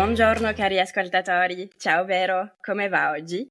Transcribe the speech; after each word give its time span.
Buongiorno 0.00 0.54
cari 0.54 0.80
ascoltatori, 0.80 1.70
ciao 1.76 2.06
Vero, 2.06 2.56
come 2.62 2.88
va 2.88 3.10
oggi? 3.10 3.46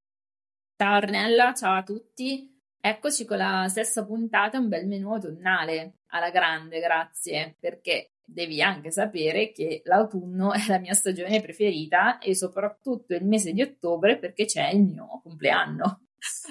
Ciao 0.76 0.98
Ornella, 0.98 1.54
ciao 1.54 1.76
a 1.76 1.84
tutti. 1.84 2.60
Eccoci 2.82 3.24
con 3.26 3.38
la 3.38 3.68
stessa 3.70 4.04
puntata, 4.04 4.58
un 4.58 4.68
bel 4.68 4.88
menù 4.88 5.14
autunnale, 5.14 6.00
alla 6.08 6.32
grande, 6.32 6.80
grazie, 6.80 7.56
perché 7.60 8.14
devi 8.26 8.64
anche 8.64 8.90
sapere 8.90 9.52
che 9.52 9.84
l'autunno 9.86 10.52
è 10.54 10.66
la 10.68 10.80
mia 10.80 10.96
stagione 10.96 11.40
preferita 11.40 12.18
e 12.18 12.34
soprattutto 12.34 13.14
il 13.14 13.26
mese 13.26 13.54
di 13.54 13.62
ottobre 13.62 14.18
perché 14.18 14.46
c'è 14.46 14.70
il 14.70 14.82
mio 14.82 15.20
compleanno. 15.22 16.08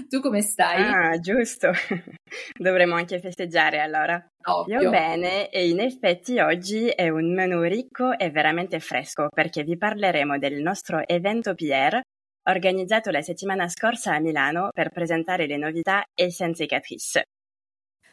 Tu 0.08 0.20
come 0.20 0.40
stai? 0.40 0.82
Ah, 0.82 1.18
giusto. 1.18 1.70
Dovremmo 2.56 2.94
anche 2.94 3.20
festeggiare 3.20 3.80
allora. 3.80 4.24
Ovvio. 4.44 4.80
Io 4.80 4.90
bene 4.90 5.50
e 5.50 5.68
in 5.68 5.80
effetti 5.80 6.38
oggi 6.38 6.88
è 6.88 7.08
un 7.08 7.34
menù 7.34 7.62
ricco 7.62 8.16
e 8.16 8.30
veramente 8.30 8.80
fresco 8.80 9.28
perché 9.28 9.62
vi 9.62 9.76
parleremo 9.76 10.38
del 10.38 10.60
nostro 10.62 11.06
evento 11.06 11.54
PR 11.54 12.00
organizzato 12.48 13.10
la 13.10 13.20
settimana 13.20 13.68
scorsa 13.68 14.14
a 14.14 14.20
Milano 14.20 14.70
per 14.72 14.90
presentare 14.90 15.46
le 15.46 15.58
novità 15.58 16.02
Essence 16.14 16.64
Catrice. 16.66 17.24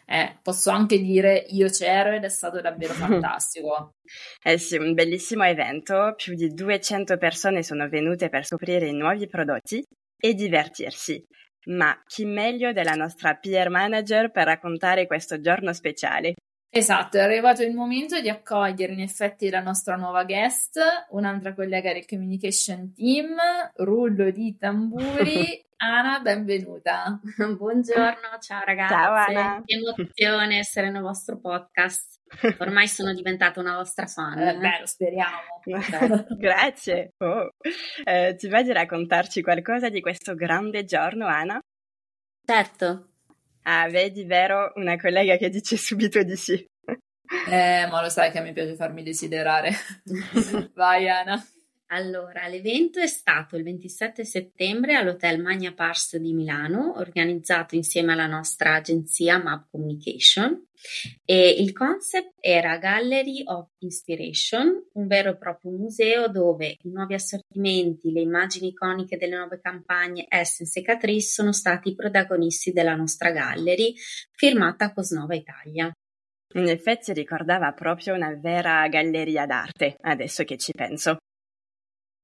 Eh, 0.08 0.38
posso 0.44 0.70
anche 0.70 1.00
dire 1.00 1.46
io 1.50 1.68
c'ero 1.68 2.12
ed 2.12 2.24
è 2.24 2.30
stato 2.30 2.62
davvero 2.62 2.94
fantastico. 2.94 3.92
eh 4.44 4.58
sì, 4.58 4.78
un 4.78 4.94
bellissimo 4.94 5.44
evento, 5.44 6.14
più 6.16 6.36
di 6.36 6.54
200 6.54 7.18
persone 7.18 7.64
sono 7.64 7.90
venute 7.90 8.30
per 8.30 8.46
scoprire 8.46 8.88
i 8.88 8.94
nuovi 8.94 9.28
prodotti 9.28 9.84
e 10.18 10.34
divertirsi. 10.34 11.24
Ma 11.66 11.96
chi 12.08 12.26
meglio 12.26 12.72
della 12.74 12.94
nostra 12.96 13.36
PR 13.36 13.70
manager 13.70 14.32
per 14.32 14.46
raccontare 14.46 15.06
questo 15.06 15.40
giorno 15.40 15.74
speciale? 15.74 16.34
Esatto, 16.78 17.16
è 17.16 17.22
arrivato 17.22 17.64
il 17.64 17.74
momento 17.74 18.20
di 18.20 18.28
accogliere 18.28 18.92
in 18.92 19.00
effetti 19.00 19.50
la 19.50 19.62
nostra 19.62 19.96
nuova 19.96 20.26
guest, 20.26 20.78
un'altra 21.12 21.54
collega 21.54 21.94
del 21.94 22.06
communication 22.06 22.94
team, 22.94 23.34
rullo 23.76 24.30
di 24.30 24.58
tamburi. 24.58 25.66
Ana, 25.80 26.20
benvenuta. 26.20 27.18
Buongiorno, 27.58 28.40
ciao 28.42 28.62
ragazzi. 28.66 28.94
Ciao 28.94 29.14
Ana. 29.14 29.62
Che 29.64 29.74
emozione 29.74 30.58
essere 30.58 30.90
nel 30.90 31.02
vostro 31.02 31.40
podcast. 31.40 32.20
Ormai 32.60 32.90
sono 32.90 33.14
diventata 33.14 33.62
una 33.62 33.78
vostra 33.78 34.06
fan. 34.06 34.38
Eh, 34.38 34.58
beh, 34.58 34.80
lo 34.82 34.86
speriamo. 34.86 35.62
Grazie. 36.38 37.14
Oh. 37.20 37.52
Eh, 38.04 38.36
ti 38.36 38.50
va 38.50 38.62
di 38.62 38.74
raccontarci 38.74 39.42
qualcosa 39.42 39.88
di 39.88 40.02
questo 40.02 40.36
grande 40.36 40.84
giorno, 40.84 41.26
Ana? 41.26 41.58
Certo. 42.46 43.12
Ah, 43.68 43.88
vedi, 43.90 44.26
vero, 44.26 44.72
una 44.76 44.96
collega 44.96 45.38
che 45.38 45.50
dice 45.50 45.76
subito 45.76 46.22
di 46.22 46.36
sì. 46.36 46.54
Eh, 47.50 47.88
ma 47.90 48.02
lo 48.02 48.10
sai 48.10 48.32
che 48.32 48.40
mi 48.42 48.54
piace 48.54 48.76
farmi 48.76 49.02
desiderare. 49.02 49.72
Vai, 50.76 51.10
Ana. 51.10 51.44
Allora, 51.90 52.48
l'evento 52.48 53.00
è 53.00 53.06
stato 53.06 53.56
il 53.56 53.64
27 53.64 54.26
settembre 54.26 54.96
all'Hotel 54.96 55.40
Magna 55.40 55.72
Pars 55.72 56.18
di 56.18 56.34
Milano, 56.34 56.98
organizzato 56.98 57.76
insieme 57.76 58.14
alla 58.14 58.26
nostra 58.26 58.74
agenzia 58.74 59.38
Map 59.38 59.68
Communication 59.70 60.66
e 61.24 61.50
il 61.50 61.74
concept 61.74 62.34
era 62.40 62.80
Gallery 62.80 63.44
of 63.46 63.70
Inspiration, 63.80 64.88
un 64.94 65.08
vero 65.08 65.30
e 65.32 65.38
proprio 65.38 65.72
museo 65.72 66.28
dove 66.28 66.78
i 66.82 66.90
nuovi 66.90 67.14
assortimenti, 67.14 68.12
le 68.12 68.22
immagini 68.22 68.70
iconiche 68.70 69.18
delle 69.18 69.38
nuove 69.38 69.60
campagne 69.62 70.26
Essence 70.28 70.80
e 70.80 70.82
Catrice 70.82 71.28
sono 71.28 71.52
stati 71.52 71.90
i 71.90 71.96
protagonisti 71.96 72.72
della 72.72 72.96
nostra 72.96 73.30
gallery 73.30 73.94
firmata 74.32 74.92
Cosnova 74.92 75.36
Italia. 75.36 75.92
In 76.56 76.68
effetti 76.68 77.14
ricordava 77.14 77.74
proprio 77.74 78.16
una 78.16 78.34
vera 78.34 78.88
galleria 78.88 79.46
d'arte, 79.46 79.98
adesso 80.02 80.44
che 80.44 80.58
ci 80.58 80.72
penso. 80.72 81.18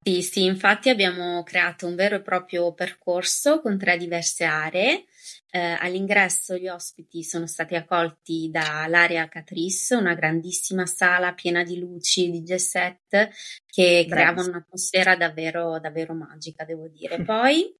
Sì, 0.03 0.23
sì, 0.23 0.45
infatti 0.45 0.89
abbiamo 0.89 1.43
creato 1.43 1.85
un 1.85 1.93
vero 1.93 2.15
e 2.15 2.21
proprio 2.21 2.73
percorso 2.73 3.61
con 3.61 3.77
tre 3.77 3.97
diverse 3.97 4.45
aree. 4.45 5.05
Eh, 5.51 5.77
all'ingresso 5.79 6.57
gli 6.57 6.67
ospiti 6.67 7.23
sono 7.23 7.45
stati 7.45 7.75
accolti 7.75 8.49
dall'area 8.49 9.27
Catrice, 9.27 9.93
una 9.93 10.15
grandissima 10.15 10.87
sala 10.87 11.33
piena 11.33 11.63
di 11.63 11.77
luci, 11.77 12.31
di 12.31 12.57
set 12.57 13.29
che 13.67 14.07
creavano 14.09 14.47
un'atmosfera 14.47 15.15
davvero, 15.15 15.79
davvero 15.79 16.15
magica, 16.15 16.65
devo 16.65 16.87
dire. 16.87 17.21
Poi 17.23 17.71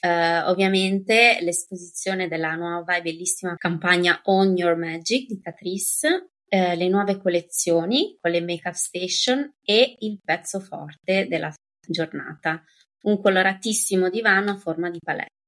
eh, 0.00 0.40
ovviamente 0.40 1.38
l'esposizione 1.40 2.28
della 2.28 2.56
nuova 2.56 2.96
e 2.96 3.02
bellissima 3.02 3.56
campagna 3.56 4.20
On 4.24 4.54
Your 4.54 4.76
Magic 4.76 5.26
di 5.28 5.40
Catrice 5.40 6.32
eh, 6.52 6.74
le 6.74 6.88
nuove 6.88 7.16
collezioni 7.16 8.18
con 8.20 8.32
le 8.32 8.40
make-up 8.40 8.74
station 8.74 9.54
e 9.62 9.96
il 10.00 10.20
pezzo 10.22 10.58
forte 10.58 11.26
della 11.28 11.50
giornata, 11.90 12.62
un 13.02 13.20
coloratissimo 13.20 14.08
divano 14.08 14.52
a 14.52 14.56
forma 14.56 14.90
di 14.90 14.98
palette. 15.02 15.38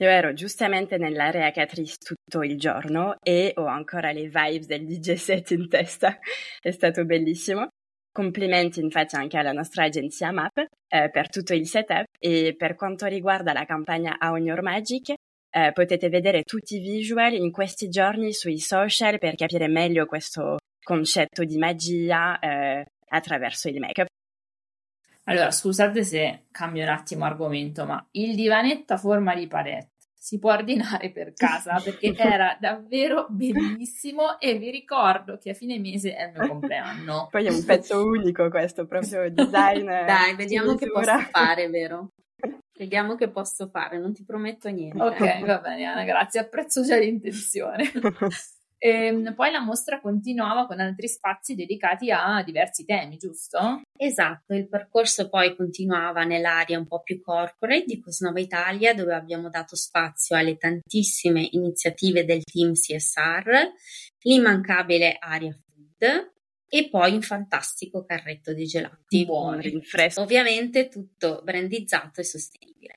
Io 0.00 0.08
ero 0.08 0.32
giustamente 0.32 0.96
nell'area 0.96 1.50
Catrice 1.50 1.96
tutto 1.98 2.42
il 2.42 2.58
giorno 2.58 3.16
e 3.22 3.52
ho 3.56 3.66
ancora 3.66 4.12
le 4.12 4.28
vibes 4.28 4.66
del 4.66 4.86
DJ 4.86 5.12
set 5.14 5.50
in 5.50 5.68
testa, 5.68 6.18
è 6.60 6.70
stato 6.70 7.04
bellissimo. 7.04 7.68
Complimenti 8.12 8.80
infatti 8.80 9.14
anche 9.16 9.36
alla 9.36 9.52
nostra 9.52 9.84
agenzia 9.84 10.32
MAP 10.32 10.64
eh, 10.88 11.10
per 11.10 11.28
tutto 11.28 11.54
il 11.54 11.66
setup 11.66 12.06
e 12.18 12.54
per 12.56 12.74
quanto 12.74 13.06
riguarda 13.06 13.52
la 13.52 13.64
campagna 13.64 14.16
On 14.20 14.42
Your 14.42 14.62
Magic 14.62 15.14
eh, 15.50 15.72
potete 15.72 16.08
vedere 16.08 16.42
tutti 16.42 16.76
i 16.76 16.80
visual 16.80 17.34
in 17.34 17.52
questi 17.52 17.88
giorni 17.88 18.32
sui 18.32 18.58
social 18.58 19.18
per 19.18 19.34
capire 19.34 19.68
meglio 19.68 20.06
questo 20.06 20.56
concetto 20.82 21.44
di 21.44 21.58
magia 21.58 22.38
eh, 22.38 22.84
attraverso 23.08 23.68
il 23.68 23.78
make-up. 23.78 24.08
Allora, 25.30 25.52
scusate 25.52 26.02
se 26.02 26.46
cambio 26.50 26.82
un 26.82 26.88
attimo 26.88 27.24
argomento, 27.24 27.86
ma 27.86 28.04
il 28.12 28.34
divanetto 28.34 28.94
a 28.94 28.96
forma 28.96 29.32
di 29.36 29.46
palette 29.46 29.90
si 30.12 30.40
può 30.40 30.52
ordinare 30.52 31.10
per 31.12 31.32
casa 31.34 31.80
perché 31.82 32.14
era 32.16 32.56
davvero 32.60 33.26
bellissimo 33.30 34.40
e 34.40 34.58
vi 34.58 34.70
ricordo 34.70 35.38
che 35.38 35.50
a 35.50 35.54
fine 35.54 35.78
mese 35.78 36.16
è 36.16 36.24
il 36.24 36.32
mio 36.36 36.48
compleanno. 36.48 37.28
Poi 37.32 37.46
è 37.46 37.50
un 37.50 37.64
pezzo 37.64 38.04
unico 38.04 38.50
questo, 38.50 38.86
proprio 38.86 39.30
design. 39.30 39.86
Dai, 40.04 40.34
vediamo 40.34 40.74
che 40.74 40.90
posso 40.90 41.18
fare, 41.30 41.68
vero? 41.68 42.10
Vediamo 42.80 43.14
che 43.14 43.28
posso 43.28 43.68
fare, 43.68 43.98
non 43.98 44.14
ti 44.14 44.24
prometto 44.24 44.70
niente. 44.70 45.02
Ok, 45.02 45.44
va 45.44 45.58
bene 45.58 45.84
Anna, 45.84 46.02
grazie, 46.04 46.40
apprezzo 46.40 46.82
già 46.82 46.96
l'intenzione. 46.96 47.90
E 48.82 48.88
ehm, 48.88 49.34
poi 49.34 49.50
la 49.50 49.60
mostra 49.60 50.00
continuava 50.00 50.66
con 50.66 50.80
altri 50.80 51.06
spazi 51.06 51.54
dedicati 51.54 52.10
a 52.10 52.42
diversi 52.42 52.86
temi, 52.86 53.18
giusto? 53.18 53.82
Esatto, 53.94 54.54
il 54.54 54.70
percorso 54.70 55.28
poi 55.28 55.54
continuava 55.54 56.24
nell'area 56.24 56.78
un 56.78 56.86
po' 56.86 57.02
più 57.02 57.20
corporate 57.20 57.84
di 57.84 58.00
Cosnova 58.00 58.40
Italia, 58.40 58.94
dove 58.94 59.14
abbiamo 59.14 59.50
dato 59.50 59.76
spazio 59.76 60.34
alle 60.34 60.56
tantissime 60.56 61.46
iniziative 61.50 62.24
del 62.24 62.42
team 62.42 62.72
CSR, 62.72 63.50
l'immancabile 64.22 65.18
area 65.20 65.52
food 65.52 66.32
e 66.66 66.88
poi 66.88 67.12
un 67.12 67.20
fantastico 67.20 68.06
carretto 68.06 68.54
di 68.54 68.64
gelati. 68.64 69.26
Buoni, 69.26 69.60
rinfresco. 69.60 70.22
Ovviamente 70.22 70.88
tutto 70.88 71.42
brandizzato 71.44 72.22
e 72.22 72.24
sostenibile. 72.24 72.94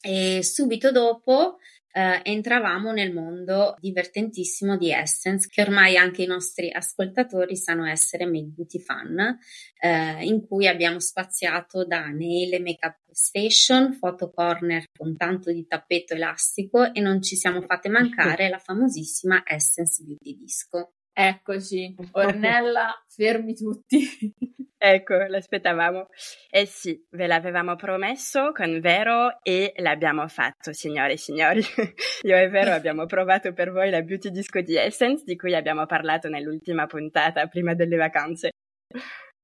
E 0.00 0.44
subito 0.44 0.92
dopo 0.92 1.56
eh, 1.96 2.20
entravamo 2.24 2.90
nel 2.90 3.12
mondo 3.12 3.76
divertentissimo 3.78 4.76
di 4.76 4.90
Essence, 4.90 5.46
che 5.48 5.62
ormai 5.62 5.96
anche 5.96 6.24
i 6.24 6.26
nostri 6.26 6.72
ascoltatori 6.72 7.56
sanno 7.56 7.86
essere 7.86 8.26
Made 8.26 8.48
Beauty 8.48 8.80
fan, 8.80 9.38
eh, 9.78 10.24
in 10.24 10.44
cui 10.44 10.66
abbiamo 10.66 10.98
spaziato 10.98 11.84
da 11.84 12.08
nail 12.08 12.54
e 12.54 12.58
makeup 12.58 12.98
station, 13.12 13.96
photo 13.96 14.30
corner 14.30 14.86
con 14.92 15.16
tanto 15.16 15.52
di 15.52 15.68
tappeto 15.68 16.14
elastico 16.14 16.92
e 16.92 17.00
non 17.00 17.22
ci 17.22 17.36
siamo 17.36 17.62
fatte 17.62 17.88
mancare 17.88 18.48
la 18.48 18.58
famosissima 18.58 19.42
Essence 19.46 20.02
Beauty 20.02 20.36
Disco. 20.36 20.94
Eccoci, 21.16 21.94
Ornella, 22.10 22.92
fermi 23.06 23.54
tutti. 23.54 24.00
ecco, 24.76 25.14
l'aspettavamo. 25.14 26.08
Eh 26.50 26.66
sì, 26.66 27.06
ve 27.10 27.28
l'avevamo 27.28 27.76
promesso 27.76 28.50
con 28.50 28.80
Vero 28.80 29.38
e 29.44 29.72
l'abbiamo 29.76 30.26
fatto, 30.26 30.72
signore 30.72 31.12
e 31.12 31.16
signori. 31.16 31.60
Io 32.22 32.36
e 32.36 32.48
Vero 32.48 32.72
abbiamo 32.72 33.06
provato 33.06 33.52
per 33.52 33.70
voi 33.70 33.90
la 33.90 34.02
Beauty 34.02 34.30
Disco 34.30 34.60
di 34.60 34.74
Essence, 34.74 35.22
di 35.24 35.36
cui 35.36 35.54
abbiamo 35.54 35.86
parlato 35.86 36.28
nell'ultima 36.28 36.86
puntata 36.86 37.46
prima 37.46 37.74
delle 37.74 37.96
vacanze. 37.96 38.50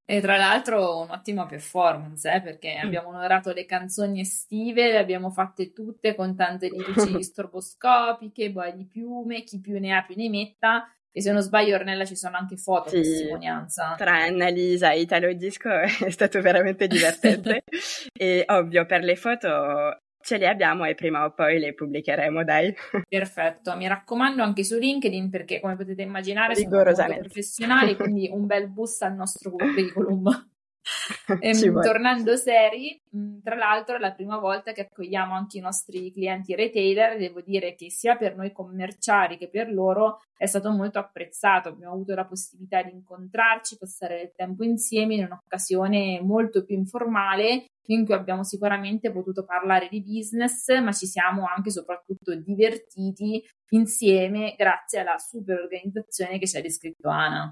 E 0.05 0.21
tra 0.21 0.37
l'altro 0.37 1.03
un'ottima 1.03 1.47
performance, 1.47 2.29
eh, 2.29 2.43
perché 2.43 2.75
abbiamo 2.75 3.11
onorato 3.11 3.53
le 3.53 3.65
canzoni 3.65 4.23
estive, 4.23 4.91
le 4.91 4.99
abbiamo 4.99 5.31
fatte 5.31 5.73
tutte 5.73 6.17
con 6.17 6.35
tante 6.35 6.67
luci 6.75 7.23
stroboscopiche, 7.23 8.51
poi 8.51 8.75
di 8.75 8.87
piume, 8.87 9.45
chi 9.45 9.61
più 9.61 9.79
ne 9.79 9.97
ha 9.97 10.03
più 10.03 10.17
ne 10.17 10.29
metta, 10.29 10.93
e 11.13 11.23
se 11.23 11.33
non 11.33 11.43
sbaglio, 11.43 11.75
Ornella, 11.75 12.05
ci 12.05 12.17
sono 12.17 12.37
anche 12.37 12.57
foto 12.57 12.91
sì, 12.91 12.97
testimonianza. 12.97 13.95
Tra 13.97 14.23
Annalisa 14.23 14.93
e 14.93 15.01
Italo 15.01 15.33
Disco 15.33 15.69
è 16.05 16.11
stato 16.11 16.41
veramente 16.41 16.87
divertente. 16.87 17.65
e 18.13 18.45
ovvio, 18.47 18.87
per 18.87 19.03
le 19.03 19.17
foto 19.17 19.99
ce 20.23 20.37
le 20.37 20.49
abbiamo 20.49 20.85
e 20.85 20.95
prima 20.95 21.25
o 21.25 21.33
poi 21.33 21.59
le 21.59 21.75
pubblicheremo, 21.75 22.45
dai. 22.45 22.75
Perfetto, 23.09 23.77
mi 23.77 23.89
raccomando 23.89 24.43
anche 24.43 24.63
su 24.63 24.79
LinkedIn 24.79 25.31
perché 25.31 25.61
come 25.61 25.77
potete 25.77 26.03
immaginare 26.03 26.55
sono 26.55 26.83
molto 26.83 27.17
professionali, 27.19 27.97
quindi 27.97 28.29
un 28.31 28.47
bel 28.47 28.69
boost 28.69 29.03
al 29.03 29.15
nostro 29.15 29.51
curriculum. 29.51 30.50
Ehm, 31.41 31.83
tornando 31.83 32.37
seri, 32.37 33.01
mm, 33.17 33.41
tra 33.43 33.55
l'altro 33.55 33.97
è 33.97 33.99
la 33.99 34.13
prima 34.13 34.39
volta 34.39 34.73
che 34.73 34.83
accogliamo 34.83 35.35
anche 35.35 35.59
i 35.59 35.61
nostri 35.61 36.13
clienti 36.13 36.55
retailer, 36.55 37.19
devo 37.19 37.41
dire 37.41 37.75
che 37.75 37.91
sia 37.91 38.17
per 38.17 38.37
noi 38.37 38.53
commerciali 38.53 39.37
che 39.37 39.49
per 39.49 39.73
loro 39.73 40.19
è 40.37 40.47
stato 40.47 40.71
molto 40.71 40.99
apprezzato, 40.99 41.69
abbiamo 41.69 41.95
avuto 41.95 42.15
la 42.15 42.27
possibilità 42.27 42.83
di 42.83 42.93
incontrarci, 42.93 43.79
passare 43.79 44.17
del 44.17 44.33
tempo 44.35 44.65
insieme 44.65 45.15
in 45.15 45.25
un'occasione 45.25 46.21
molto 46.23 46.65
più 46.65 46.77
informale 46.77 47.67
in 47.91 48.05
cui 48.05 48.15
abbiamo 48.15 48.45
sicuramente 48.45 49.11
potuto 49.11 49.45
parlare 49.45 49.89
di 49.89 50.03
business, 50.03 50.69
ma 50.81 50.93
ci 50.93 51.07
siamo 51.07 51.45
anche 51.47 51.69
e 51.69 51.73
soprattutto 51.73 52.35
divertiti 52.35 53.45
insieme 53.71 54.55
grazie 54.57 55.01
alla 55.01 55.19
super 55.19 55.59
organizzazione 55.61 56.39
che 56.39 56.47
ci 56.47 56.57
ha 56.57 56.61
descritto 56.61 57.09
Ana. 57.09 57.51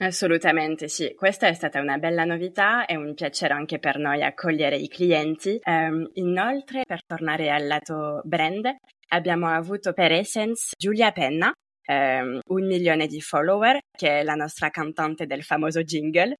Assolutamente 0.00 0.86
sì, 0.86 1.12
questa 1.16 1.48
è 1.48 1.54
stata 1.54 1.80
una 1.80 1.98
bella 1.98 2.24
novità 2.24 2.86
e 2.86 2.94
un 2.94 3.14
piacere 3.14 3.52
anche 3.52 3.80
per 3.80 3.98
noi 3.98 4.22
accogliere 4.22 4.76
i 4.76 4.86
clienti. 4.86 5.58
Um, 5.64 6.08
inoltre, 6.14 6.84
per 6.86 7.04
tornare 7.04 7.50
al 7.50 7.66
lato 7.66 8.20
brand, 8.22 8.76
abbiamo 9.08 9.48
avuto 9.48 9.92
per 9.92 10.12
Essence 10.12 10.70
Giulia 10.78 11.10
Penna, 11.10 11.52
um, 11.86 12.38
un 12.46 12.66
milione 12.66 13.08
di 13.08 13.20
follower, 13.20 13.80
che 13.90 14.20
è 14.20 14.22
la 14.22 14.36
nostra 14.36 14.70
cantante 14.70 15.26
del 15.26 15.42
famoso 15.42 15.82
jingle, 15.82 16.36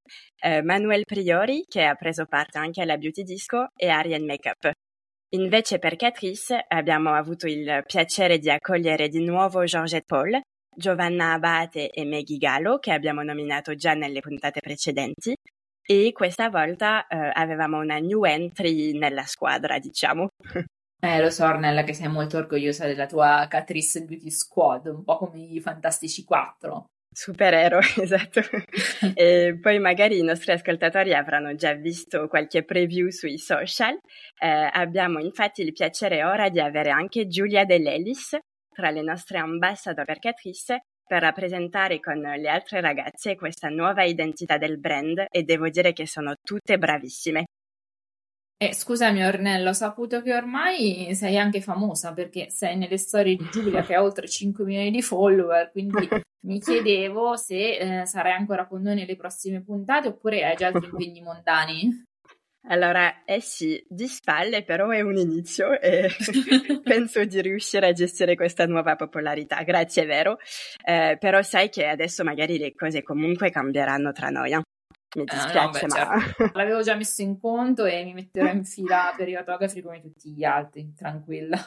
uh, 0.47 0.63
Manuel 0.63 1.03
Priori, 1.05 1.65
che 1.67 1.83
ha 1.83 1.97
preso 1.97 2.27
parte 2.27 2.59
anche 2.59 2.83
alla 2.83 2.97
Beauty 2.97 3.25
Disco, 3.25 3.67
e 3.75 3.89
Ariane 3.89 4.25
Makeup. 4.25 4.71
Invece 5.31 5.81
per 5.81 5.97
Catrice 5.97 6.65
abbiamo 6.69 7.13
avuto 7.13 7.49
il 7.49 7.83
piacere 7.85 8.39
di 8.39 8.51
accogliere 8.51 9.09
di 9.09 9.25
nuovo 9.25 9.65
Georgette 9.65 10.05
Paul, 10.07 10.41
Giovanna 10.79 11.33
Abate 11.33 11.91
e 11.91 12.05
Maggie 12.05 12.37
Gallo, 12.37 12.79
che 12.79 12.93
abbiamo 12.93 13.23
nominato 13.23 13.75
già 13.75 13.95
nelle 13.95 14.21
puntate 14.21 14.61
precedenti, 14.61 15.35
e 15.85 16.13
questa 16.13 16.49
volta 16.51 17.07
eh, 17.09 17.33
avevamo 17.35 17.79
una 17.81 17.99
new 17.99 18.25
entry 18.25 18.97
nella 18.97 19.25
squadra, 19.25 19.79
diciamo. 19.79 20.29
Eh, 21.01 21.21
lo 21.21 21.31
so, 21.31 21.45
Ornella, 21.45 21.83
che 21.83 21.95
sei 21.95 22.09
molto 22.09 22.39
orgogliosa 22.39 22.87
della 22.87 23.07
tua 23.07 23.47
Catrice 23.49 24.05
Beauty 24.05 24.31
Squad, 24.31 24.87
un 24.87 25.03
po' 25.03 25.17
come 25.17 25.41
i 25.41 25.61
Fantastici 25.61 26.25
4. 26.25 26.85
Supereroe, 27.13 27.81
esatto. 28.03 28.41
e 29.15 29.59
poi 29.61 29.79
magari 29.81 30.19
i 30.19 30.23
nostri 30.23 30.53
ascoltatori 30.53 31.15
avranno 31.15 31.55
già 31.55 31.73
visto 31.75 32.29
qualche 32.29 32.65
preview 32.65 33.09
sui 33.11 33.39
social. 33.39 33.99
Eh, 34.39 34.71
abbiamo 34.73 35.19
infatti 35.19 35.63
il 35.63 35.73
piacere 35.73 36.23
ora 36.23 36.49
di 36.49 36.61
avere 36.61 36.91
anche 36.91 37.27
Giulia 37.27 37.65
Dell'Ellis, 37.65 38.37
tra 38.79 38.91
le 38.91 39.03
nostre 39.03 39.39
ambassador 39.39 40.05
per 40.05 40.21
Catrice 40.21 40.85
per 41.05 41.23
rappresentare 41.23 41.99
con 41.99 42.21
le 42.21 42.49
altre 42.49 42.81
ragazze 42.81 43.35
questa 43.35 43.69
nuova 43.69 44.05
identità 44.05 44.57
del 44.57 44.79
brand 44.79 45.25
e 45.29 45.43
devo 45.43 45.69
dire 45.69 45.93
che 45.93 46.07
sono 46.07 46.35
tutte 46.41 46.79
bravissime. 46.79 47.47
Eh, 48.57 48.73
scusami 48.73 49.25
Ornello, 49.25 49.71
ho 49.71 49.73
saputo 49.73 50.23
che 50.23 50.33
ormai 50.33 51.13
sei 51.17 51.39
anche 51.39 51.61
famosa 51.61 52.13
perché 52.13 52.51
sei 52.51 52.77
nelle 52.77 52.99
storie 52.99 53.35
di 53.35 53.49
Giulia 53.51 53.83
che 53.83 53.97
ha 53.97 54.03
oltre 54.03 54.29
5 54.29 54.65
milioni 54.65 54.93
di 54.93 55.03
follower, 55.03 55.73
quindi 55.73 56.09
mi 56.47 56.61
chiedevo 56.61 57.37
se 57.37 57.79
eh, 57.79 58.07
sarai 58.07 58.33
ancora 58.33 58.69
con 58.69 58.83
noi 58.83 58.95
nelle 58.95 59.17
prossime 59.17 59.61
puntate 59.61 60.07
oppure 60.07 60.45
hai 60.45 60.55
già 60.55 60.69
altri 60.69 60.89
impegni 60.89 61.21
mondani. 61.21 62.07
Allora, 62.67 63.25
eh 63.25 63.41
sì, 63.41 63.83
di 63.89 64.07
spalle 64.09 64.63
però 64.63 64.91
è 64.91 65.01
un 65.01 65.17
inizio 65.17 65.79
e 65.81 66.09
penso 66.83 67.25
di 67.25 67.41
riuscire 67.41 67.89
a 67.89 67.93
gestire 67.93 68.35
questa 68.35 68.67
nuova 68.67 68.97
popolarità, 68.97 69.63
grazie, 69.63 70.03
è 70.03 70.07
vero, 70.07 70.39
eh, 70.85 71.17
però 71.19 71.41
sai 71.43 71.71
che 71.71 71.87
adesso 71.87 72.25
magari 72.25 72.59
le 72.59 72.75
cose 72.75 73.03
comunque 73.03 73.51
cambieranno 73.51 74.13
tra 74.13 74.29
noi. 74.29 74.53
Eh? 74.53 74.63
Mi 75.17 75.25
dispiace, 75.25 75.59
ah, 75.59 75.65
no, 75.65 75.71
beh, 75.71 75.87
ma... 75.87 76.21
Certo. 76.21 76.51
L'avevo 76.59 76.83
già 76.83 76.95
messo 76.95 77.23
in 77.23 77.41
conto 77.41 77.87
e 77.87 78.05
mi 78.05 78.13
metterò 78.13 78.51
in 78.53 78.65
fila 78.65 79.15
per 79.17 79.29
i 79.29 79.37
autografi 79.37 79.81
come 79.81 80.03
tutti 80.03 80.33
gli 80.33 80.45
altri, 80.45 80.93
tranquilla. 80.95 81.59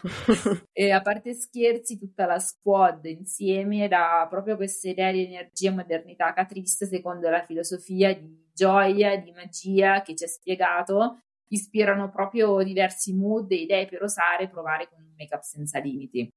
e 0.72 0.92
a 0.92 1.02
parte 1.02 1.34
scherzi, 1.34 1.98
tutta 1.98 2.28
la 2.28 2.38
squad 2.38 3.06
insieme 3.06 3.88
dà 3.88 4.28
proprio 4.30 4.56
questa 4.56 4.90
idea 4.90 5.12
di 5.12 5.26
energia 5.26 5.70
e 5.70 5.74
modernità 5.74 6.34
catrista 6.34 6.86
secondo 6.86 7.30
la 7.30 7.44
filosofia 7.44 8.14
di 8.14 8.51
gioia, 8.62 9.18
di 9.18 9.32
magia 9.32 10.02
che 10.04 10.16
ci 10.16 10.24
ha 10.24 10.28
spiegato, 10.28 11.22
ispirano 11.48 12.12
proprio 12.12 12.62
diversi 12.62 13.14
mood 13.14 13.52
e 13.52 13.56
idee 13.56 13.88
per 13.88 14.04
osare 14.04 14.50
provare 14.50 14.88
con 14.88 15.02
un 15.02 15.14
make-up 15.18 15.42
senza 15.42 15.80
limiti. 15.80 16.30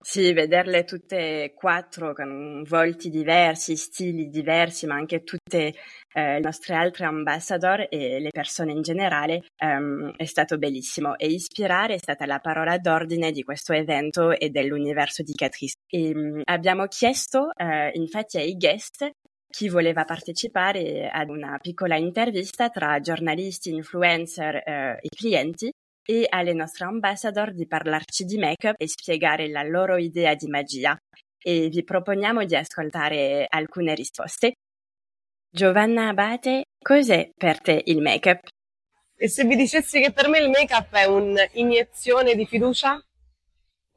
Sì, 0.00 0.32
vederle 0.32 0.84
tutte 0.84 1.42
e 1.42 1.54
quattro 1.54 2.14
con 2.14 2.62
volti 2.68 3.10
diversi, 3.10 3.74
stili 3.76 4.28
diversi, 4.28 4.86
ma 4.86 4.94
anche 4.94 5.24
tutte 5.24 5.74
eh, 6.12 6.34
le 6.34 6.38
nostre 6.38 6.74
altre 6.76 7.04
ambassador 7.04 7.88
e 7.90 8.20
le 8.20 8.30
persone 8.30 8.70
in 8.70 8.82
generale 8.82 9.42
um, 9.60 10.12
è 10.16 10.24
stato 10.24 10.56
bellissimo. 10.56 11.18
E 11.18 11.26
ispirare 11.26 11.94
è 11.94 11.98
stata 11.98 12.26
la 12.26 12.38
parola 12.38 12.78
d'ordine 12.78 13.32
di 13.32 13.42
questo 13.42 13.72
evento 13.72 14.30
e 14.30 14.50
dell'universo 14.50 15.24
di 15.24 15.32
Catrice. 15.32 15.74
E, 15.88 16.12
um, 16.14 16.42
abbiamo 16.44 16.86
chiesto 16.86 17.50
uh, 17.52 17.90
infatti 17.92 18.38
ai 18.38 18.56
guest 18.56 19.10
chi 19.50 19.68
voleva 19.68 20.04
partecipare 20.04 21.08
ad 21.08 21.30
una 21.30 21.58
piccola 21.58 21.96
intervista 21.96 22.68
tra 22.68 23.00
giornalisti, 23.00 23.70
influencer 23.70 24.54
uh, 24.54 24.98
e 25.00 25.08
clienti 25.08 25.70
e 26.04 26.26
alle 26.28 26.52
nostre 26.52 26.84
ambassador 26.84 27.52
di 27.52 27.66
parlarci 27.66 28.24
di 28.24 28.38
make-up 28.38 28.74
e 28.78 28.88
spiegare 28.88 29.48
la 29.48 29.62
loro 29.62 29.96
idea 29.96 30.34
di 30.34 30.46
magia. 30.46 30.96
E 31.40 31.68
vi 31.68 31.84
proponiamo 31.84 32.44
di 32.44 32.56
ascoltare 32.56 33.46
alcune 33.48 33.94
risposte. 33.94 34.54
Giovanna 35.50 36.08
Abate, 36.08 36.64
cos'è 36.82 37.30
per 37.34 37.60
te 37.60 37.82
il 37.86 38.00
make-up? 38.00 38.48
E 39.16 39.28
se 39.28 39.44
vi 39.44 39.56
dicessi 39.56 40.00
che 40.00 40.12
per 40.12 40.28
me 40.28 40.38
il 40.38 40.48
make-up 40.48 40.92
è 40.94 41.04
un'iniezione 41.04 42.34
di 42.34 42.46
fiducia? 42.46 43.00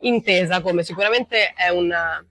Intesa 0.01 0.61
come 0.61 0.83
sicuramente 0.83 1.53
è 1.53 1.69
una, 1.69 2.25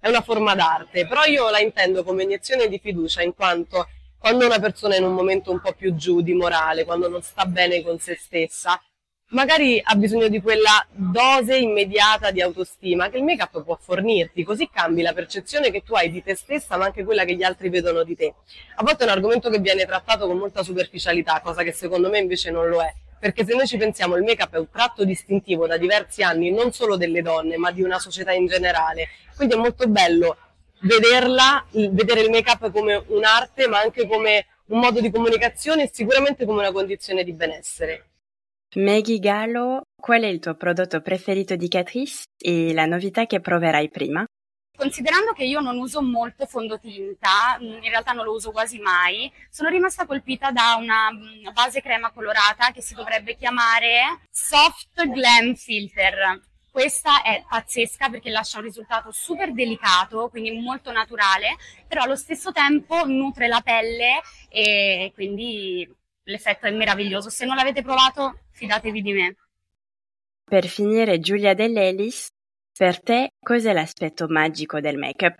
è 0.00 0.08
una 0.08 0.22
forma 0.22 0.54
d'arte, 0.54 1.06
però 1.06 1.24
io 1.24 1.50
la 1.50 1.60
intendo 1.60 2.02
come 2.02 2.22
iniezione 2.24 2.68
di 2.68 2.78
fiducia 2.78 3.22
in 3.22 3.34
quanto 3.34 3.86
quando 4.18 4.44
una 4.44 4.58
persona 4.58 4.94
è 4.94 4.98
in 4.98 5.04
un 5.04 5.14
momento 5.14 5.50
un 5.50 5.60
po' 5.60 5.72
più 5.72 5.94
giù 5.94 6.20
di 6.20 6.34
morale, 6.34 6.84
quando 6.84 7.08
non 7.08 7.22
sta 7.22 7.46
bene 7.46 7.82
con 7.82 7.98
se 7.98 8.16
stessa, 8.16 8.78
magari 9.30 9.80
ha 9.82 9.94
bisogno 9.94 10.28
di 10.28 10.40
quella 10.42 10.86
dose 10.90 11.56
immediata 11.56 12.30
di 12.30 12.42
autostima 12.42 13.08
che 13.08 13.16
il 13.16 13.24
make-up 13.24 13.62
può 13.62 13.78
fornirti, 13.80 14.44
così 14.44 14.68
cambi 14.70 15.02
la 15.02 15.14
percezione 15.14 15.70
che 15.70 15.82
tu 15.82 15.94
hai 15.94 16.10
di 16.10 16.22
te 16.22 16.34
stessa, 16.34 16.76
ma 16.76 16.84
anche 16.84 17.04
quella 17.04 17.24
che 17.24 17.34
gli 17.34 17.42
altri 17.42 17.70
vedono 17.70 18.02
di 18.02 18.14
te. 18.14 18.34
A 18.76 18.82
volte 18.82 19.04
è 19.04 19.06
un 19.06 19.12
argomento 19.12 19.48
che 19.48 19.58
viene 19.58 19.86
trattato 19.86 20.26
con 20.26 20.36
molta 20.36 20.62
superficialità, 20.62 21.40
cosa 21.40 21.62
che 21.62 21.72
secondo 21.72 22.10
me 22.10 22.18
invece 22.18 22.50
non 22.50 22.68
lo 22.68 22.82
è. 22.82 22.92
Perché 23.20 23.44
se 23.44 23.54
noi 23.54 23.66
ci 23.66 23.76
pensiamo, 23.76 24.16
il 24.16 24.22
make-up 24.22 24.54
è 24.54 24.58
un 24.58 24.70
tratto 24.70 25.04
distintivo 25.04 25.66
da 25.66 25.76
diversi 25.76 26.22
anni, 26.22 26.50
non 26.50 26.72
solo 26.72 26.96
delle 26.96 27.20
donne, 27.20 27.58
ma 27.58 27.70
di 27.70 27.82
una 27.82 27.98
società 27.98 28.32
in 28.32 28.46
generale. 28.46 29.08
Quindi 29.36 29.54
è 29.54 29.58
molto 29.58 29.86
bello 29.86 30.36
vederla, 30.80 31.64
vedere 31.70 32.22
il 32.22 32.30
make-up 32.30 32.70
come 32.70 33.02
un'arte, 33.08 33.68
ma 33.68 33.78
anche 33.80 34.06
come 34.06 34.46
un 34.66 34.80
modo 34.80 35.00
di 35.00 35.10
comunicazione 35.10 35.82
e 35.84 35.90
sicuramente 35.92 36.46
come 36.46 36.60
una 36.60 36.72
condizione 36.72 37.22
di 37.22 37.32
benessere. 37.32 38.06
Maggie 38.76 39.18
Gallo, 39.18 39.82
qual 40.00 40.22
è 40.22 40.26
il 40.26 40.38
tuo 40.38 40.54
prodotto 40.54 41.00
preferito 41.00 41.56
di 41.56 41.68
Catrice 41.68 42.24
e 42.38 42.72
la 42.72 42.86
novità 42.86 43.26
che 43.26 43.40
proverai 43.40 43.90
prima? 43.90 44.24
Considerando 44.80 45.32
che 45.32 45.44
io 45.44 45.60
non 45.60 45.76
uso 45.76 46.00
molto 46.00 46.46
fondotinta, 46.46 47.58
mm, 47.60 47.82
in 47.82 47.90
realtà 47.90 48.12
non 48.12 48.24
lo 48.24 48.32
uso 48.32 48.50
quasi 48.50 48.78
mai, 48.78 49.30
sono 49.50 49.68
rimasta 49.68 50.06
colpita 50.06 50.52
da 50.52 50.76
una 50.78 51.12
mm, 51.12 51.52
base 51.52 51.82
crema 51.82 52.10
colorata 52.10 52.70
che 52.72 52.80
si 52.80 52.94
dovrebbe 52.94 53.36
chiamare 53.36 54.20
Soft 54.30 55.06
Glam 55.06 55.54
Filter. 55.54 56.40
Questa 56.70 57.20
è 57.20 57.44
pazzesca 57.46 58.08
perché 58.08 58.30
lascia 58.30 58.56
un 58.56 58.64
risultato 58.64 59.12
super 59.12 59.52
delicato, 59.52 60.30
quindi 60.30 60.58
molto 60.58 60.90
naturale, 60.92 61.56
però 61.86 62.04
allo 62.04 62.16
stesso 62.16 62.50
tempo 62.50 63.04
nutre 63.04 63.48
la 63.48 63.60
pelle 63.60 64.22
e 64.48 65.10
quindi 65.12 65.86
l'effetto 66.22 66.64
è 66.64 66.70
meraviglioso. 66.70 67.28
Se 67.28 67.44
non 67.44 67.56
l'avete 67.56 67.82
provato, 67.82 68.44
fidatevi 68.52 69.02
di 69.02 69.12
me. 69.12 69.36
Per 70.42 70.66
finire, 70.66 71.20
Giulia 71.20 71.52
Dell'Elis, 71.52 72.30
per 72.80 73.02
te 73.02 73.34
cos'è 73.38 73.74
l'aspetto 73.74 74.26
magico 74.26 74.80
del 74.80 74.96
make-up? 74.96 75.38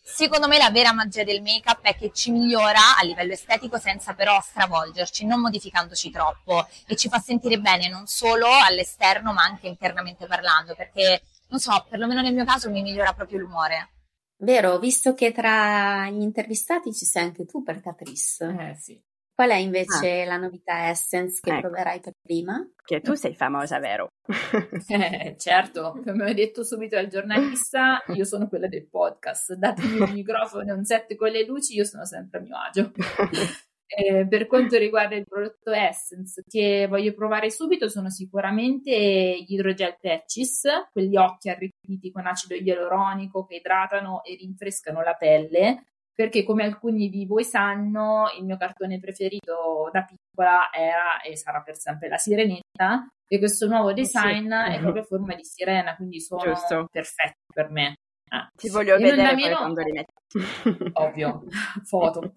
Secondo 0.00 0.46
me 0.46 0.58
la 0.58 0.70
vera 0.70 0.92
magia 0.92 1.24
del 1.24 1.42
make-up 1.42 1.80
è 1.82 1.96
che 1.96 2.12
ci 2.12 2.30
migliora 2.30 2.96
a 2.96 3.02
livello 3.02 3.32
estetico 3.32 3.78
senza 3.78 4.14
però 4.14 4.40
stravolgerci, 4.40 5.26
non 5.26 5.40
modificandoci 5.40 6.08
troppo 6.12 6.64
e 6.86 6.94
ci 6.94 7.08
fa 7.08 7.18
sentire 7.18 7.58
bene 7.58 7.88
non 7.88 8.06
solo 8.06 8.46
all'esterno 8.46 9.32
ma 9.32 9.42
anche 9.42 9.66
internamente 9.66 10.28
parlando, 10.28 10.76
perché 10.76 11.22
non 11.48 11.58
so, 11.58 11.84
perlomeno 11.90 12.20
nel 12.20 12.32
mio 12.32 12.44
caso 12.44 12.70
mi 12.70 12.80
migliora 12.80 13.12
proprio 13.12 13.40
l'umore. 13.40 13.90
Vero, 14.36 14.78
visto 14.78 15.14
che 15.14 15.32
tra 15.32 16.08
gli 16.10 16.22
intervistati 16.22 16.94
ci 16.94 17.06
sei 17.06 17.24
anche 17.24 17.44
tu 17.44 17.64
per 17.64 17.80
Catrice. 17.80 18.70
Eh 18.70 18.76
sì. 18.76 19.02
Qual 19.36 19.50
è 19.50 19.56
invece 19.56 20.22
ah. 20.22 20.24
la 20.24 20.36
novità 20.38 20.88
Essence 20.88 21.40
che 21.42 21.50
ecco. 21.50 21.68
proverai 21.68 22.00
per 22.00 22.14
prima? 22.22 22.66
Che 22.82 23.02
tu 23.02 23.12
sei 23.12 23.34
famosa, 23.34 23.78
vero? 23.78 24.08
eh, 24.88 25.36
certo, 25.36 26.00
come 26.02 26.30
ho 26.30 26.32
detto 26.32 26.64
subito 26.64 26.96
al 26.96 27.08
giornalista, 27.08 28.02
io 28.14 28.24
sono 28.24 28.48
quella 28.48 28.66
del 28.66 28.88
podcast. 28.88 29.52
Datemi 29.52 30.00
un 30.00 30.10
microfono 30.12 30.70
e 30.70 30.72
un 30.72 30.86
set 30.86 31.14
con 31.16 31.28
le 31.28 31.44
luci, 31.44 31.74
io 31.74 31.84
sono 31.84 32.06
sempre 32.06 32.38
a 32.38 32.42
mio 32.42 32.56
agio. 32.56 32.92
Eh, 33.88 34.26
per 34.26 34.48
quanto 34.48 34.76
riguarda 34.78 35.14
il 35.14 35.24
prodotto 35.24 35.70
Essence 35.70 36.42
che 36.48 36.88
voglio 36.88 37.14
provare 37.14 37.52
subito 37.52 37.88
sono 37.88 38.10
sicuramente 38.10 38.90
gli 38.90 39.54
idrogel 39.54 39.96
patches, 40.00 40.64
quegli 40.90 41.16
occhi 41.16 41.50
arricchiti 41.50 42.10
con 42.10 42.26
acido 42.26 42.56
ialuronico 42.56 43.46
che 43.46 43.54
idratano 43.54 44.24
e 44.24 44.34
rinfrescano 44.34 45.02
la 45.02 45.14
pelle, 45.14 45.84
perché 46.16 46.44
come 46.44 46.64
alcuni 46.64 47.10
di 47.10 47.26
voi 47.26 47.44
sanno 47.44 48.30
il 48.38 48.44
mio 48.44 48.56
cartone 48.56 48.98
preferito 48.98 49.90
da 49.92 50.02
piccola 50.02 50.72
era 50.72 51.20
e 51.20 51.36
sarà 51.36 51.60
per 51.60 51.76
sempre 51.76 52.08
la 52.08 52.16
sirenetta 52.16 53.06
e 53.28 53.38
questo 53.38 53.66
nuovo 53.66 53.92
design 53.92 54.48
sì. 54.48 54.72
è 54.76 54.80
proprio 54.80 55.02
a 55.02 55.04
forma 55.04 55.34
di 55.34 55.44
sirena, 55.44 55.94
quindi 55.94 56.20
sono 56.20 56.42
Giusto. 56.42 56.88
perfetti 56.90 57.52
per 57.52 57.70
me. 57.70 57.96
Ah. 58.28 58.48
Ti 58.52 58.70
voglio 58.70 58.96
e 58.96 58.98
vedere 58.98 59.34
meno... 59.34 59.56
quando 59.56 59.82
li 59.82 59.92
metti. 59.92 60.14
Ovvio, 60.94 61.42
foto. 61.84 62.32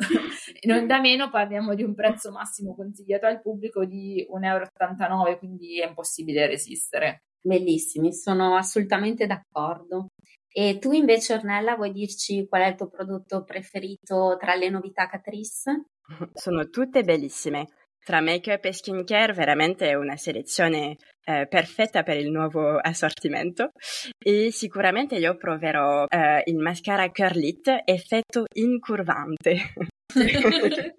non 0.67 0.85
da 0.85 0.99
meno 0.99 1.29
parliamo 1.29 1.73
di 1.73 1.83
un 1.83 1.95
prezzo 1.95 2.31
massimo 2.31 2.75
consigliato 2.75 3.27
al 3.27 3.41
pubblico 3.41 3.85
di 3.85 4.27
1,89 4.29 4.43
euro, 4.43 5.37
quindi 5.37 5.79
è 5.79 5.87
impossibile 5.87 6.47
resistere. 6.47 7.23
Bellissimi, 7.41 8.13
sono 8.13 8.57
assolutamente 8.57 9.25
d'accordo. 9.25 10.07
E 10.51 10.79
tu 10.79 10.91
invece, 10.91 11.33
Ornella, 11.33 11.75
vuoi 11.75 11.91
dirci 11.91 12.47
qual 12.47 12.63
è 12.63 12.67
il 12.67 12.75
tuo 12.75 12.89
prodotto 12.89 13.43
preferito 13.43 14.35
tra 14.39 14.55
le 14.55 14.69
novità 14.69 15.07
Catrice? 15.07 15.85
Sono 16.33 16.69
tutte 16.69 17.03
bellissime. 17.03 17.67
Tra 18.03 18.21
make-up 18.21 18.65
e 18.65 18.73
skincare 18.73 19.33
veramente 19.33 19.89
è 19.89 19.93
una 19.93 20.15
selezione 20.15 20.97
eh, 21.23 21.45
perfetta 21.47 22.01
per 22.01 22.17
il 22.17 22.31
nuovo 22.31 22.77
assortimento 22.77 23.71
e 24.17 24.51
sicuramente 24.51 25.17
io 25.17 25.35
proverò 25.35 26.05
eh, 26.07 26.41
il 26.45 26.57
mascara 26.57 27.11
Curlit 27.11 27.83
effetto 27.85 28.45
incurvante. 28.55 29.73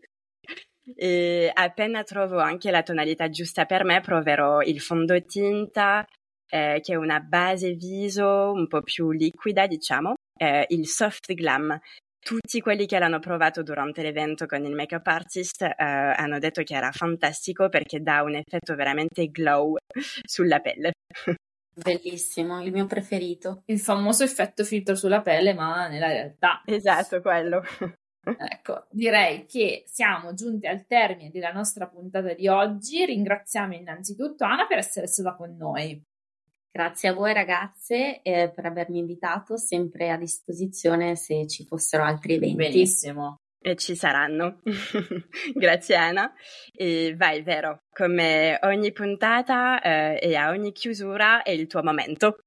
e 0.95 1.51
appena 1.53 2.03
trovo 2.05 2.39
anche 2.39 2.71
la 2.71 2.83
tonalità 2.83 3.29
giusta 3.29 3.65
per 3.65 3.85
me 3.85 4.01
proverò 4.01 4.61
il 4.61 4.81
fondotinta 4.81 6.05
eh, 6.51 6.81
che 6.83 6.93
è 6.93 6.97
una 6.97 7.21
base 7.21 7.73
viso 7.73 8.53
un 8.53 8.67
po' 8.67 8.83
più 8.83 9.11
liquida 9.11 9.67
diciamo, 9.67 10.15
eh, 10.39 10.67
il 10.69 10.87
soft 10.87 11.33
glam 11.35 11.79
tutti 12.21 12.61
quelli 12.61 12.87
che 12.87 12.99
l'hanno 12.99 13.19
provato 13.19 13.63
durante 13.63 14.03
l'evento 14.03 14.47
con 14.47 14.65
il 14.65 14.75
makeup 14.75 15.07
artist 15.07 15.63
eh, 15.63 15.75
hanno 15.79 16.39
detto 16.39 16.63
che 16.63 16.75
era 16.75 16.93
fantastico 16.93 17.69
perché 17.69 18.01
dà 18.01 18.23
un 18.23 18.35
effetto 18.35 18.75
veramente 18.75 19.31
glow 19.31 19.77
sulla 20.25 20.61
pelle. 20.61 20.93
Bellissimo, 21.73 22.63
il 22.63 22.73
mio 22.73 22.87
preferito. 22.87 23.63
Il 23.67 23.81
famoso 23.81 24.23
effetto 24.23 24.65
filtro 24.65 24.95
sulla 24.95 25.23
pelle, 25.23 25.55
ma 25.55 25.89
nella 25.89 26.09
realtà. 26.09 26.63
Esatto, 26.67 27.21
quello. 27.21 27.63
Ecco, 28.23 28.87
direi 28.91 29.47
che 29.47 29.85
siamo 29.87 30.35
giunti 30.35 30.67
al 30.67 30.85
termine 30.87 31.31
della 31.31 31.53
nostra 31.53 31.89
puntata 31.89 32.35
di 32.35 32.49
oggi. 32.49 33.03
Ringraziamo 33.07 33.75
innanzitutto 33.75 34.45
Anna 34.45 34.67
per 34.67 34.77
essere 34.77 35.07
stata 35.07 35.35
con 35.35 35.57
noi. 35.57 36.01
Grazie 36.73 37.09
a 37.09 37.13
voi 37.13 37.33
ragazze 37.33 38.23
eh, 38.23 38.51
per 38.55 38.65
avermi 38.67 38.99
invitato, 38.99 39.57
sempre 39.57 40.11
a 40.11 40.17
disposizione 40.17 41.17
se 41.17 41.49
ci 41.49 41.65
fossero 41.65 42.05
altri 42.05 42.35
eventi. 42.35 42.55
Benissimo. 42.55 43.37
E 43.63 43.77
ci 43.77 43.97
saranno. 43.97 44.61
Grazie 45.53 45.97
Anna. 45.97 46.33
E 46.73 47.15
vai, 47.17 47.43
vero, 47.43 47.81
come 47.91 48.59
ogni 48.63 48.93
puntata 48.93 49.81
eh, 49.83 50.19
e 50.23 50.37
a 50.37 50.51
ogni 50.51 50.73
chiusura 50.73 51.43
è 51.43 51.51
il 51.51 51.67
tuo 51.67 51.83
momento. 51.83 52.39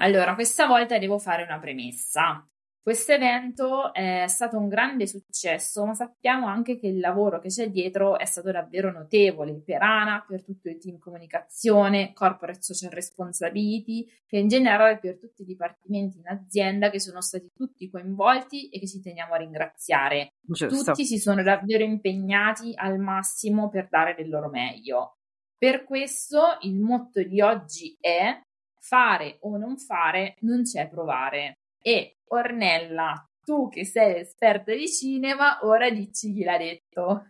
Allora, 0.00 0.34
questa 0.34 0.66
volta 0.66 0.98
devo 0.98 1.18
fare 1.18 1.44
una 1.44 1.58
premessa. 1.58 2.46
Questo 2.88 3.12
evento 3.12 3.92
è 3.92 4.24
stato 4.28 4.56
un 4.56 4.66
grande 4.66 5.06
successo, 5.06 5.84
ma 5.84 5.92
sappiamo 5.92 6.46
anche 6.46 6.78
che 6.78 6.86
il 6.86 7.00
lavoro 7.00 7.38
che 7.38 7.48
c'è 7.48 7.68
dietro 7.68 8.18
è 8.18 8.24
stato 8.24 8.50
davvero 8.50 8.90
notevole 8.90 9.60
per 9.62 9.82
ANA, 9.82 10.24
per 10.26 10.42
tutto 10.42 10.70
il 10.70 10.78
team 10.78 10.96
comunicazione, 10.96 12.14
corporate 12.14 12.62
social 12.62 12.90
responsibility 12.90 14.10
e 14.26 14.38
in 14.38 14.48
generale 14.48 14.98
per 15.00 15.18
tutti 15.18 15.42
i 15.42 15.44
dipartimenti 15.44 16.16
in 16.16 16.28
azienda 16.28 16.88
che 16.88 16.98
sono 16.98 17.20
stati 17.20 17.50
tutti 17.54 17.90
coinvolti 17.90 18.70
e 18.70 18.80
che 18.80 18.86
ci 18.86 19.02
teniamo 19.02 19.34
a 19.34 19.36
ringraziare. 19.36 20.30
Giusto. 20.40 20.68
Tutti 20.68 21.04
si 21.04 21.18
sono 21.18 21.42
davvero 21.42 21.84
impegnati 21.84 22.72
al 22.74 22.98
massimo 22.98 23.68
per 23.68 23.88
dare 23.90 24.14
del 24.14 24.30
loro 24.30 24.48
meglio. 24.48 25.18
Per 25.58 25.84
questo 25.84 26.56
il 26.62 26.80
motto 26.80 27.22
di 27.22 27.42
oggi 27.42 27.94
è 28.00 28.40
fare 28.80 29.36
o 29.40 29.58
non 29.58 29.76
fare, 29.76 30.36
non 30.40 30.62
c'è 30.62 30.88
provare. 30.88 31.58
E 31.80 32.18
Ornella, 32.28 33.24
tu 33.44 33.68
che 33.68 33.84
sei 33.84 34.20
esperta 34.20 34.74
di 34.74 34.88
cinema, 34.88 35.58
ora 35.62 35.90
dici 35.90 36.32
chi 36.32 36.42
l'ha 36.42 36.58
detto. 36.58 37.28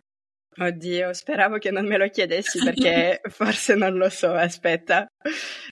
Oddio, 0.57 1.13
speravo 1.13 1.57
che 1.57 1.71
non 1.71 1.85
me 1.85 1.97
lo 1.97 2.09
chiedessi 2.09 2.59
perché 2.61 3.21
forse 3.29 3.75
non 3.75 3.95
lo 3.95 4.09
so, 4.09 4.33
aspetta. 4.33 5.07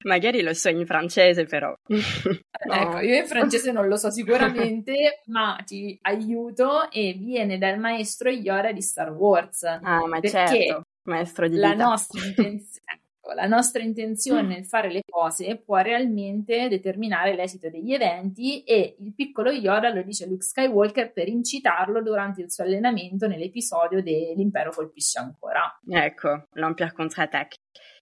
Magari 0.03 0.41
lo 0.41 0.53
so 0.53 0.69
in 0.69 0.86
francese 0.86 1.46
però. 1.46 1.74
no. 1.88 2.74
Ecco, 2.74 3.00
io 3.00 3.17
in 3.17 3.25
francese 3.27 3.72
non 3.72 3.88
lo 3.88 3.98
so 3.98 4.10
sicuramente, 4.10 5.24
ma 5.27 5.60
ti 5.65 5.98
aiuto 6.03 6.89
e 6.91 7.13
viene 7.17 7.57
dal 7.57 7.79
maestro 7.79 8.29
Iora 8.29 8.72
di 8.72 8.81
Star 8.81 9.12
Wars. 9.12 9.63
Ah, 9.63 10.05
ma 10.07 10.22
certo, 10.22 10.84
maestro 11.03 11.50
di 11.50 11.57
la 11.57 11.72
vita. 11.72 11.84
nostra 11.84 12.24
intenzione 12.24 13.01
Ecco, 13.27 13.34
la 13.34 13.46
nostra 13.46 13.84
intenzione 13.84 14.48
nel 14.48 14.65
fare 14.65 14.89
le 14.89 15.01
cose 15.05 15.57
può 15.57 15.77
realmente 15.77 16.69
determinare 16.69 17.36
l'esito 17.36 17.69
degli 17.69 17.93
eventi 17.93 18.63
e 18.63 18.96
il 19.00 19.13
piccolo 19.13 19.51
Yoda 19.51 19.89
lo 19.89 20.01
dice 20.01 20.25
Luke 20.25 20.46
Skywalker 20.46 21.12
per 21.12 21.27
incitarlo 21.27 22.01
durante 22.01 22.41
il 22.41 22.51
suo 22.51 22.63
allenamento 22.63 23.27
nell'episodio 23.27 24.01
dell'Impero 24.01 24.72
colpisce 24.72 25.19
ancora. 25.19 25.77
Ecco, 25.89 26.46
l'Empire 26.53 26.93
contre-attaque. 26.93 27.57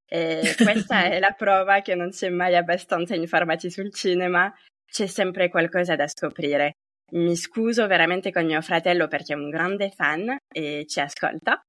E 0.07 0.41
questa 0.61 1.05
è 1.05 1.19
la 1.19 1.33
prova 1.35 1.81
che 1.81 1.95
non 1.95 2.11
si 2.11 2.25
è 2.25 2.29
mai 2.29 2.55
abbastanza 2.55 3.15
informati 3.15 3.71
sul 3.71 3.91
cinema, 3.91 4.53
c'è 4.85 5.07
sempre 5.07 5.49
qualcosa 5.49 5.95
da 5.95 6.07
scoprire. 6.07 6.73
Mi 7.13 7.35
scuso 7.35 7.85
veramente 7.87 8.31
con 8.31 8.45
mio 8.45 8.61
fratello 8.61 9.07
perché 9.07 9.33
è 9.33 9.37
un 9.37 9.49
grande 9.49 9.91
fan 9.91 10.37
e 10.51 10.85
ci 10.87 10.99
ascolta 10.99 11.61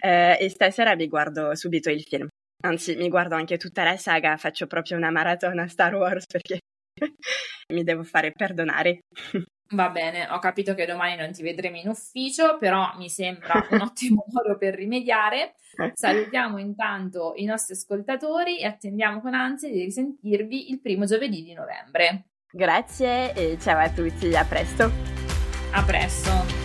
eh, 0.00 0.36
e 0.40 0.48
stasera 0.48 0.94
vi 0.94 1.08
guardo 1.08 1.54
subito 1.56 1.90
il 1.90 2.02
film. 2.02 2.28
Anzi, 2.64 2.96
mi 2.96 3.08
guardo 3.08 3.34
anche 3.34 3.58
tutta 3.58 3.84
la 3.84 3.96
saga, 3.96 4.36
faccio 4.36 4.66
proprio 4.66 4.96
una 4.96 5.10
maratona 5.10 5.68
Star 5.68 5.94
Wars 5.94 6.26
perché 6.26 6.60
mi 7.72 7.84
devo 7.84 8.02
fare 8.02 8.32
perdonare. 8.32 9.00
Va 9.70 9.88
bene, 9.90 10.28
ho 10.30 10.38
capito 10.38 10.74
che 10.74 10.86
domani 10.86 11.16
non 11.16 11.32
ti 11.32 11.42
vedremo 11.42 11.76
in 11.76 11.88
ufficio, 11.88 12.56
però 12.56 12.94
mi 12.96 13.08
sembra 13.08 13.66
un 13.70 13.80
ottimo 13.82 14.24
modo 14.28 14.56
per 14.56 14.74
rimediare. 14.74 15.54
Salutiamo 15.92 16.58
intanto 16.58 17.32
i 17.36 17.44
nostri 17.44 17.74
ascoltatori 17.74 18.60
e 18.60 18.66
attendiamo 18.66 19.20
con 19.20 19.34
ansia 19.34 19.68
di 19.68 19.82
risentirvi 19.82 20.70
il 20.70 20.80
primo 20.80 21.04
giovedì 21.04 21.42
di 21.42 21.52
novembre. 21.52 22.28
Grazie 22.50 23.34
e 23.34 23.58
ciao 23.60 23.78
a 23.78 23.90
tutti, 23.90 24.34
a 24.34 24.44
presto. 24.44 24.90
A 25.72 25.82
presto. 25.82 26.55